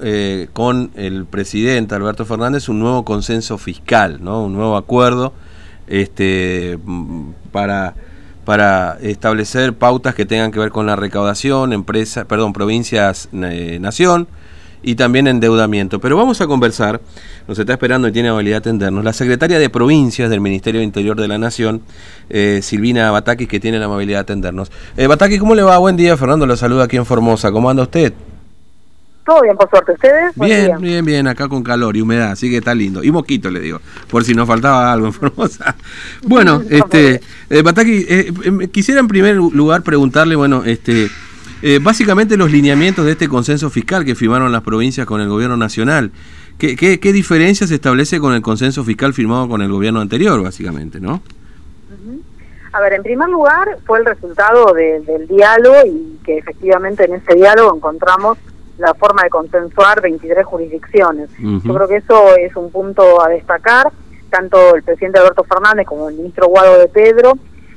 [0.00, 4.44] Eh, con el presidente Alberto Fernández un nuevo consenso fiscal, ¿no?
[4.44, 5.32] un nuevo acuerdo
[5.88, 7.96] este, mm, para,
[8.44, 14.28] para establecer pautas que tengan que ver con la recaudación, empresas, perdón, provincias, eh, nación
[14.84, 15.98] y también endeudamiento.
[15.98, 17.00] Pero vamos a conversar,
[17.48, 20.84] nos está esperando y tiene habilidad de atendernos, la secretaria de provincias del Ministerio de
[20.84, 21.82] Interior de la Nación,
[22.30, 24.70] eh, Silvina Batakis, que tiene la amabilidad de atendernos.
[24.96, 25.76] Eh, Batakis, ¿cómo le va?
[25.78, 27.50] Buen día, Fernando, lo saluda aquí en Formosa.
[27.50, 28.12] ¿Cómo anda usted?
[29.28, 29.92] Todo bien, por suerte.
[29.92, 30.32] ¿Ustedes?
[30.36, 33.04] Bien, bien, bien, acá con calor y humedad, así que está lindo.
[33.04, 33.78] Y mosquito, le digo,
[34.10, 35.76] por si nos faltaba algo en Formosa.
[36.22, 41.10] Bueno, este, eh, Bataki, eh, eh, quisiera en primer lugar preguntarle, bueno, este,
[41.60, 45.58] eh, básicamente los lineamientos de este consenso fiscal que firmaron las provincias con el gobierno
[45.58, 46.10] nacional.
[46.56, 50.42] ¿Qué, qué, qué diferencia se establece con el consenso fiscal firmado con el gobierno anterior,
[50.42, 51.20] básicamente, no?
[52.72, 57.12] A ver, en primer lugar, fue el resultado de, del diálogo y que efectivamente en
[57.12, 58.38] ese diálogo encontramos
[58.78, 61.30] la forma de consensuar 23 jurisdicciones.
[61.38, 63.90] Yo creo que eso es un punto a destacar.
[64.30, 67.32] Tanto el presidente Alberto Fernández como el ministro Guado de Pedro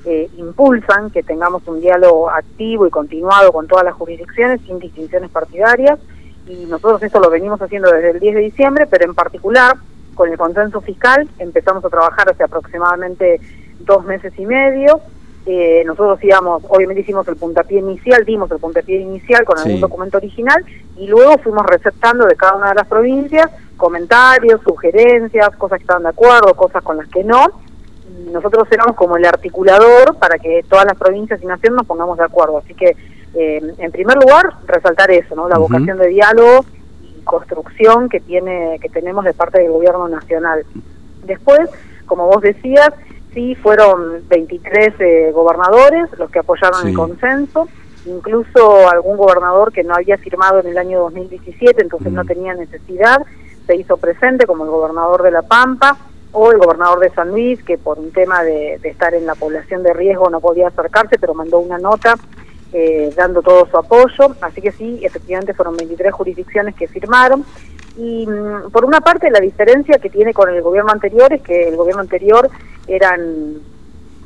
[0.05, 5.29] eh, impulsan que tengamos un diálogo activo y continuado con todas las jurisdicciones sin distinciones
[5.31, 5.99] partidarias
[6.47, 9.77] y nosotros esto lo venimos haciendo desde el 10 de diciembre, pero en particular
[10.15, 13.39] con el consenso fiscal empezamos a trabajar hace aproximadamente
[13.79, 14.99] dos meses y medio
[15.45, 20.17] eh, nosotros íbamos, obviamente hicimos el puntapié inicial, dimos el puntapié inicial con algún documento
[20.17, 20.63] original
[20.97, 23.49] y luego fuimos receptando de cada una de las provincias
[23.81, 27.47] comentarios, sugerencias, cosas que estaban de acuerdo, cosas con las que no.
[28.07, 32.19] Y nosotros éramos como el articulador para que todas las provincias y naciones nos pongamos
[32.19, 32.59] de acuerdo.
[32.59, 32.95] Así que,
[33.33, 35.49] eh, en primer lugar, resaltar eso, ¿no?
[35.49, 36.63] La vocación de diálogo
[37.01, 40.63] y construcción que tiene que tenemos de parte del gobierno nacional.
[41.25, 41.67] Después,
[42.05, 42.91] como vos decías,
[43.33, 47.67] sí fueron 23 eh, gobernadores los que apoyaron el consenso,
[48.05, 52.27] incluso algún gobernador que no había firmado en el año 2017, entonces no mm.
[52.27, 53.25] tenía necesidad,
[53.65, 55.97] se hizo presente como el gobernador de La Pampa
[56.33, 59.83] o el gobernador de San Luis, que por un tema de, estar en la población
[59.83, 62.15] de riesgo no podía acercarse, pero mandó una nota
[62.71, 64.35] eh, dando todo su apoyo.
[64.41, 67.43] Así que sí, efectivamente fueron 23 jurisdicciones que firmaron.
[67.97, 71.67] Y mm, por una parte la diferencia que tiene con el gobierno anterior es que
[71.67, 72.49] el gobierno anterior
[72.87, 73.55] eran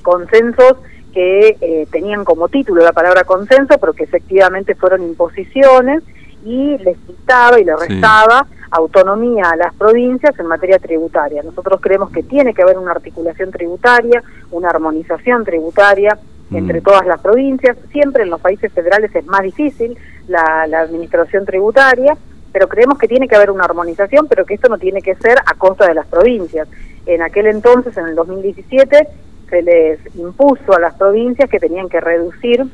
[0.01, 0.77] consensos
[1.13, 6.03] que eh, tenían como título la palabra consenso, pero que efectivamente fueron imposiciones
[6.43, 11.41] y les quitaba y le restaba autonomía a las provincias en materia tributaria.
[11.41, 14.21] Nosotros creemos que tiene que haber una articulación tributaria,
[14.51, 16.17] una armonización tributaria
[16.49, 16.55] mm.
[16.57, 17.77] entre todas las provincias.
[17.91, 19.97] Siempre en los países federales es más difícil
[20.27, 22.17] la, la administración tributaria,
[22.55, 25.37] pero creemos que tiene que haber una armonización, pero que esto no tiene que ser
[25.45, 26.69] a costa de las provincias.
[27.05, 29.07] En aquel entonces, en el 2017,
[29.49, 32.65] se les impuso a las provincias que tenían que reducir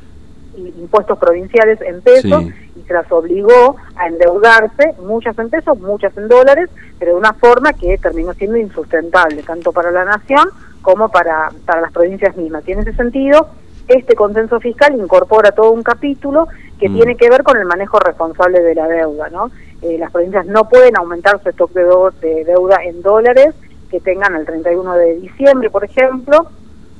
[0.56, 2.44] impuestos provinciales en pesos
[2.76, 7.32] y se las obligó a endeudarse, muchas en pesos, muchas en dólares, pero de una
[7.32, 10.48] forma que terminó siendo insustentable, tanto para la nación
[10.82, 12.62] como para, para las provincias mismas.
[12.68, 13.48] Y en ese sentido,
[13.88, 16.48] este consenso fiscal incorpora todo un capítulo
[16.78, 16.94] que mm.
[16.94, 19.50] tiene que ver con el manejo responsable de la deuda, ¿no?
[19.82, 23.54] Eh, las provincias no pueden aumentar su stock de, deuda en dólares
[23.90, 26.46] que tengan el 31 de diciembre, por ejemplo,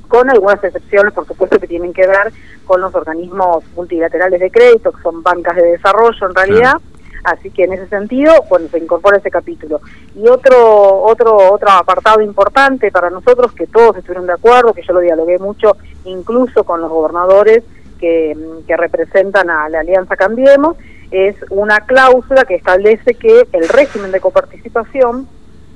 [0.07, 2.31] con algunas excepciones, por supuesto, que tienen que ver
[2.65, 6.73] con los organismos multilaterales de crédito, que son bancas de desarrollo en realidad.
[7.23, 9.79] Así que en ese sentido, bueno, se incorpora ese capítulo.
[10.15, 14.93] Y otro, otro, otro apartado importante para nosotros, que todos estuvieron de acuerdo, que yo
[14.93, 17.63] lo dialogué mucho, incluso con los gobernadores
[17.99, 20.75] que, que representan a la Alianza Cambiemos,
[21.11, 25.27] es una cláusula que establece que el régimen de coparticipación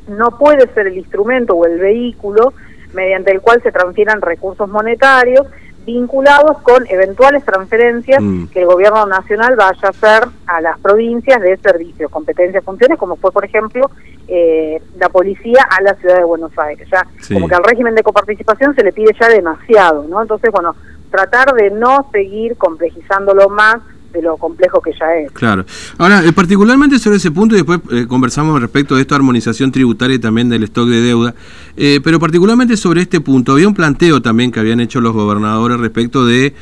[0.08, 2.54] no puede ser el instrumento o el vehículo
[2.94, 5.46] mediante el cual se transfieran recursos monetarios
[5.88, 8.48] vinculados con eventuales transferencias mm.
[8.48, 13.16] que el gobierno nacional vaya a hacer a las provincias de servicios, competencias, funciones, como
[13.16, 13.90] fue, por ejemplo,
[14.28, 16.90] eh, la policía a la ciudad de Buenos Aires.
[16.92, 20.22] Ya, como que al régimen de coparticipación se le pide ya demasiado, ¿no?
[20.22, 20.76] Entonces, bueno,
[21.10, 23.78] tratar de no seguir complejizándolo más
[24.18, 25.32] de lo complejo que ya es.
[25.32, 25.66] Claro.
[25.98, 30.16] Ahora, eh, particularmente sobre ese punto, y después eh, conversamos respecto de esta armonización tributaria
[30.16, 31.36] y también del stock de deuda,
[31.76, 35.80] eh, pero particularmente sobre este punto, había un planteo también que habían hecho los gobernadores
[35.80, 36.54] respecto de,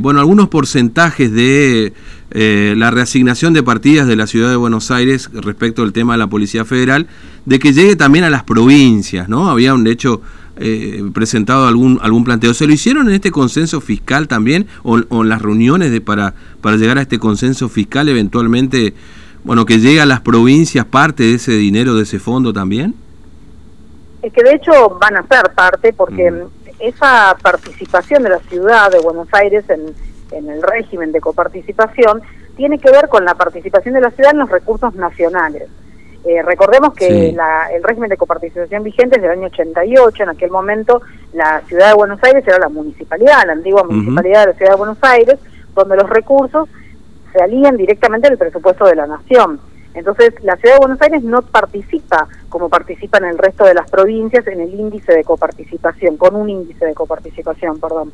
[0.00, 1.92] bueno, algunos porcentajes de
[2.30, 6.28] la reasignación de partidas de la ciudad de Buenos Aires respecto del tema de la
[6.28, 7.06] Policía Federal,
[7.44, 9.50] de que llegue también a las provincias, ¿no?
[9.50, 10.22] Había un hecho
[10.56, 12.54] eh, presentado algún algún planteo.
[12.54, 16.76] ¿Se lo hicieron en este consenso fiscal también o, en las reuniones de para para
[16.76, 18.94] llegar a este consenso fiscal eventualmente,
[19.42, 22.94] bueno, que llegue a las provincias parte de ese dinero de ese fondo también?
[24.22, 26.46] Es que de hecho van a ser parte porque mm.
[26.78, 29.94] esa participación de la ciudad de Buenos Aires en,
[30.30, 32.22] en el régimen de coparticipación
[32.56, 35.68] tiene que ver con la participación de la ciudad en los recursos nacionales.
[36.24, 41.02] Eh, recordemos que el régimen de coparticipación vigente es del año 88, en aquel momento
[41.34, 44.78] la ciudad de Buenos Aires era la municipalidad, la antigua municipalidad de la ciudad de
[44.78, 45.38] Buenos Aires,
[45.74, 46.68] donde los recursos
[47.36, 49.60] salían directamente del presupuesto de la nación.
[49.92, 54.46] Entonces, la ciudad de Buenos Aires no participa como participan el resto de las provincias
[54.46, 58.12] en el índice de coparticipación, con un índice de coparticipación, perdón.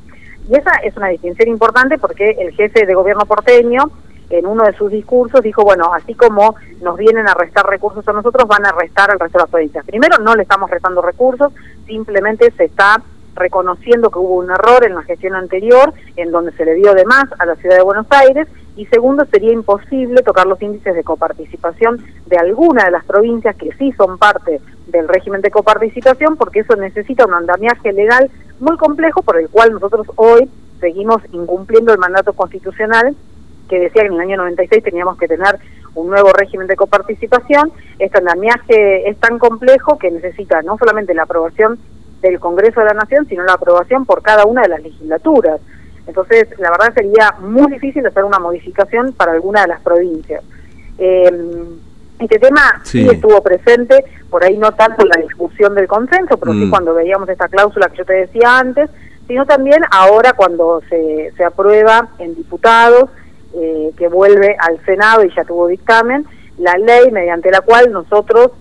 [0.48, 3.90] Y esa es una distinción importante porque el jefe de gobierno porteño
[4.30, 8.12] en uno de sus discursos dijo, bueno, así como nos vienen a restar recursos a
[8.12, 9.84] nosotros, van a restar al resto de las provincias.
[9.84, 11.52] Primero, no le estamos restando recursos,
[11.86, 13.02] simplemente se está
[13.34, 17.04] reconociendo que hubo un error en la gestión anterior, en donde se le dio de
[17.04, 21.04] más a la ciudad de Buenos Aires, y segundo, sería imposible tocar los índices de
[21.04, 26.60] coparticipación de alguna de las provincias que sí son parte del régimen de coparticipación, porque
[26.60, 30.48] eso necesita un andamiaje legal muy complejo por el cual nosotros hoy
[30.80, 33.14] seguimos incumpliendo el mandato constitucional
[33.70, 35.58] que decía que en el año 96 teníamos que tener
[35.94, 37.72] un nuevo régimen de coparticipación.
[38.00, 41.78] Este andamiaje es tan complejo que necesita no solamente la aprobación
[42.20, 45.60] del Congreso de la Nación, sino la aprobación por cada una de las legislaturas.
[46.06, 50.42] Entonces, la verdad sería muy difícil hacer una modificación para alguna de las provincias.
[50.98, 51.30] Eh,
[52.18, 53.08] este tema sí.
[53.08, 56.70] estuvo presente, por ahí no tanto en la discusión del consenso, pero sí mm.
[56.70, 58.90] cuando veíamos esta cláusula que yo te decía antes,
[59.26, 63.08] sino también ahora cuando se, se aprueba en diputados,
[63.54, 66.24] eh, que vuelve al Senado y ya tuvo dictamen,
[66.58, 68.52] la ley mediante la cual nosotros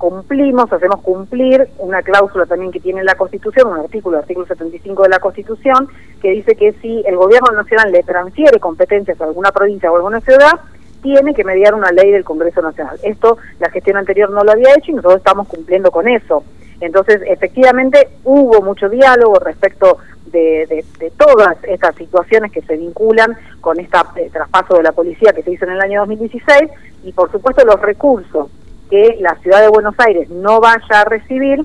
[0.00, 5.08] cumplimos, hacemos cumplir una cláusula también que tiene la Constitución, un artículo, artículo 75 de
[5.10, 5.88] la Constitución,
[6.22, 9.98] que dice que si el gobierno nacional le transfiere competencias a alguna provincia o a
[9.98, 10.58] alguna ciudad,
[11.02, 12.98] tiene que mediar una ley del Congreso Nacional.
[13.02, 16.44] Esto la gestión anterior no lo había hecho y nosotros estamos cumpliendo con eso.
[16.80, 19.98] Entonces, efectivamente, hubo mucho diálogo respecto
[20.32, 20.84] de,
[21.16, 23.98] todas estas situaciones que se vinculan con este
[24.32, 26.70] traspaso de la policía que se hizo en el año 2016
[27.04, 28.48] y, por supuesto, los recursos
[28.88, 31.64] que la ciudad de Buenos Aires no vaya a recibir,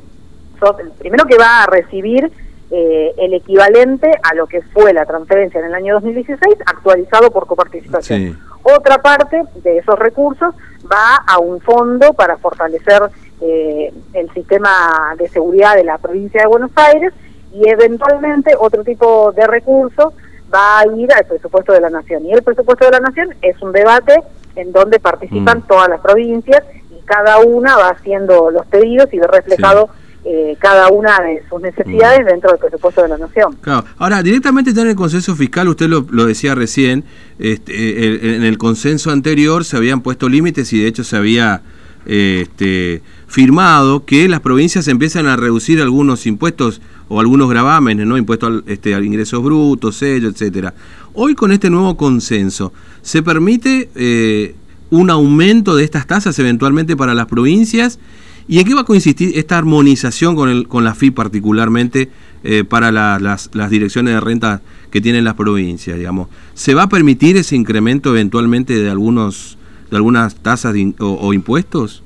[0.99, 2.31] primero que va a recibir
[2.71, 7.47] eh, el equivalente a lo que fue la transferencia en el año 2016 actualizado por
[7.47, 8.39] coparticipación.
[8.63, 10.53] Otra parte de esos recursos
[10.91, 13.03] va a un fondo para fortalecer
[13.41, 17.13] eh, el sistema de seguridad de la provincia de Buenos Aires
[17.53, 20.13] y eventualmente otro tipo de recursos
[20.53, 22.25] va a ir al presupuesto de la Nación.
[22.25, 24.15] Y el presupuesto de la Nación es un debate
[24.55, 25.67] en donde participan mm.
[25.67, 26.63] todas las provincias
[27.05, 29.89] cada una va haciendo los pedidos y ve reflejado
[30.25, 32.27] eh, cada una de sus necesidades mm.
[32.27, 33.55] dentro del presupuesto de la nación.
[33.61, 33.85] Claro.
[33.97, 37.05] Ahora, directamente está en el consenso fiscal, usted lo, decía recién,
[37.37, 41.61] este, en el consenso anterior se habían puesto límites y de hecho se había
[42.05, 48.17] este, firmado que las provincias empiezan a reducir algunos impuestos o algunos gravámenes, ¿no?
[48.17, 50.73] Impuestos este, a ingresos brutos, sello, etcétera.
[51.13, 54.55] Hoy con este nuevo consenso, ¿se permite eh,
[54.89, 57.99] un aumento de estas tasas eventualmente para las provincias?
[58.47, 62.09] ¿Y en qué va a consistir esta armonización con, el, con la FI particularmente
[62.43, 64.61] eh, para las, las, direcciones de renta
[64.91, 65.97] que tienen las provincias?
[65.97, 66.29] Digamos?
[66.53, 69.57] ¿Se va a permitir ese incremento eventualmente de algunos
[69.95, 72.03] algunas tasas o, impuestos?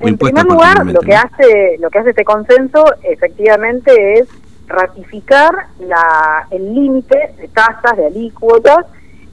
[0.00, 4.28] en primer lugar, lo que hace lo que hace este consenso efectivamente es
[4.66, 5.50] ratificar
[5.80, 8.86] la, el límite de tasas, de alícuotas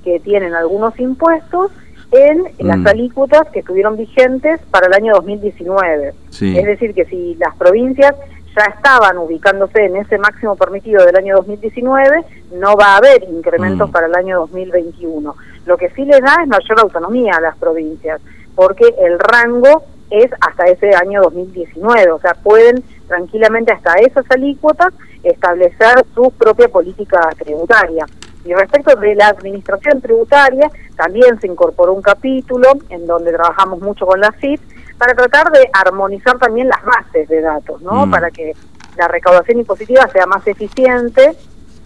[0.03, 1.71] que tienen algunos impuestos
[2.11, 2.87] en las mm.
[2.87, 6.13] alícuotas que estuvieron vigentes para el año 2019.
[6.31, 8.15] Es decir, que si las provincias
[8.55, 13.89] ya estaban ubicándose en ese máximo permitido del año 2019, no va a haber incrementos
[13.89, 13.91] mm.
[13.91, 15.35] para el año 2021.
[15.69, 18.19] Lo que sí les da es mayor autonomía a las provincias,
[18.55, 24.91] porque el rango es hasta ese año 2019, o sea, pueden tranquilamente hasta esas alícuotas
[25.21, 28.07] establecer su propia política tributaria.
[28.43, 34.07] Y respecto de la administración tributaria, también se incorporó un capítulo en donde trabajamos mucho
[34.07, 34.59] con la CIT
[34.97, 38.07] para tratar de armonizar también las bases de datos, ¿no?
[38.07, 38.09] Mm.
[38.09, 38.53] Para que
[38.97, 41.33] la recaudación impositiva sea más eficiente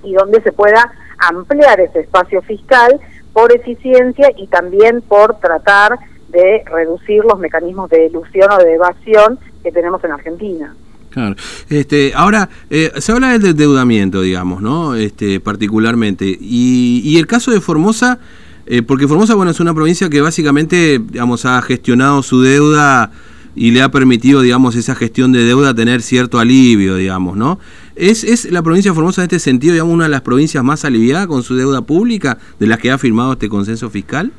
[0.03, 2.97] y donde se pueda ampliar ese espacio fiscal
[3.33, 5.97] por eficiencia y también por tratar
[6.29, 10.75] de reducir los mecanismos de ilusión o de evasión que tenemos en Argentina.
[11.09, 11.35] Claro.
[11.69, 14.95] Este, ahora, eh, se habla del endeudamiento, digamos, ¿no?
[14.95, 16.25] Este, particularmente.
[16.25, 18.19] Y, y el caso de Formosa,
[18.65, 23.11] eh, porque Formosa, bueno, es una provincia que básicamente, digamos, ha gestionado su deuda
[23.55, 27.59] y le ha permitido, digamos, esa gestión de deuda tener cierto alivio, digamos, ¿no?
[27.95, 30.83] ¿Es, ¿Es la provincia de Formosa en este sentido, digamos, una de las provincias más
[30.85, 34.31] aliviadas con su deuda pública de las que ha firmado este consenso fiscal?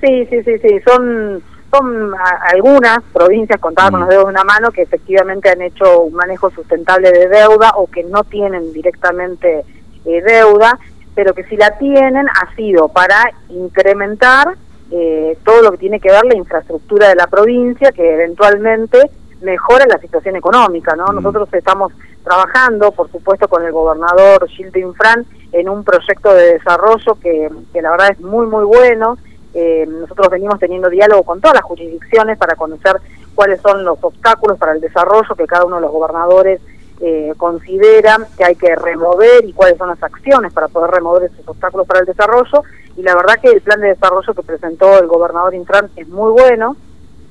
[0.00, 2.12] Sí, sí, sí, sí, son son
[2.52, 4.10] algunas provincias contadas con los mm.
[4.10, 8.04] dedos de una mano que efectivamente han hecho un manejo sustentable de deuda o que
[8.04, 9.64] no tienen directamente
[10.04, 10.78] eh, deuda.
[11.14, 14.54] pero que si la tienen ha sido para incrementar
[14.90, 19.86] eh, todo lo que tiene que ver la infraestructura de la provincia, que eventualmente mejora
[19.86, 21.06] la situación económica, ¿no?
[21.06, 21.16] Mm.
[21.16, 21.92] Nosotros estamos
[22.24, 27.82] trabajando, por supuesto, con el gobernador Gildo Infran en un proyecto de desarrollo que, que
[27.82, 29.16] la verdad es muy, muy bueno.
[29.54, 32.96] Eh, nosotros venimos teniendo diálogo con todas las jurisdicciones para conocer
[33.34, 36.60] cuáles son los obstáculos para el desarrollo que cada uno de los gobernadores
[37.00, 41.46] eh, considera que hay que remover y cuáles son las acciones para poder remover esos
[41.46, 42.64] obstáculos para el desarrollo.
[42.96, 46.32] Y la verdad que el plan de desarrollo que presentó el gobernador Intran es muy
[46.32, 46.76] bueno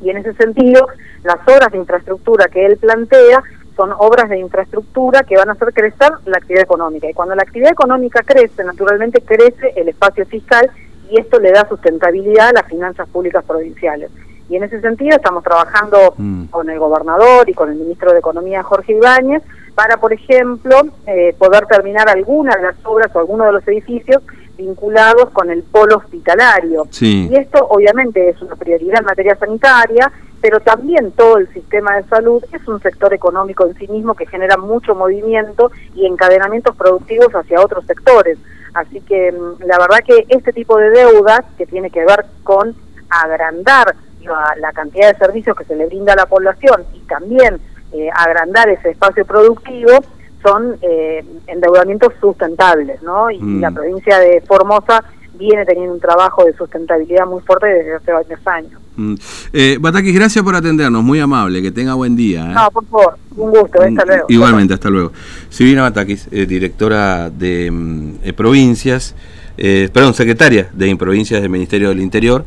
[0.02, 0.88] y en ese sentido
[1.24, 3.44] las obras de infraestructura que él plantea
[3.75, 7.10] son obras de infraestructura que van a hacer crecer la actividad económica.
[7.10, 10.72] Y cuando la actividad económica crece, naturalmente crece el espacio fiscal
[11.10, 14.12] y esto le da sustentabilidad a las finanzas públicas provinciales.
[14.48, 16.46] Y en ese sentido estamos trabajando mm.
[16.46, 21.36] con el gobernador y con el ministro de Economía, Jorge Ibáñez, para, por ejemplo, eh,
[21.38, 24.22] poder terminar algunas de las obras o algunos de los edificios
[24.57, 26.88] vinculados con el polo hospitalario.
[27.00, 32.03] Y esto obviamente es una prioridad en materia sanitaria, pero también todo el sistema de
[32.03, 37.33] salud es un sector económico en sí mismo que genera mucho movimiento y encadenamientos productivos
[37.33, 38.38] hacia otros sectores.
[38.74, 42.75] Así que mm, la verdad que este tipo de deudas que tiene que ver con
[43.09, 43.95] agrandar
[44.59, 47.59] la, cantidad de servicios que se le brinda a la población y también
[47.93, 49.91] eh, agrandar ese espacio productivo
[50.46, 53.32] son eh, endeudamientos sustentables, ¿no?
[53.32, 53.62] Y mm.
[53.62, 55.04] la provincia de Formosa
[55.38, 58.80] viene teniendo un trabajo de sustentabilidad muy fuerte desde hace varios años.
[58.96, 59.16] Mm.
[59.52, 62.52] Eh, Batakis, gracias por atendernos, muy amable, que tenga buen día.
[62.52, 62.54] ¿eh?
[62.54, 64.25] No, por favor, un gusto, hasta mm, luego.
[64.30, 65.12] Igualmente, hasta luego.
[65.50, 69.16] Silvina Batakis, eh, directora de mm, provincias,
[69.58, 72.46] perdón, secretaria de provincias del Ministerio del Interior.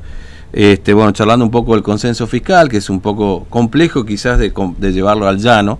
[0.53, 4.53] Este, bueno, charlando un poco del consenso fiscal, que es un poco complejo quizás de,
[4.79, 5.79] de llevarlo al llano.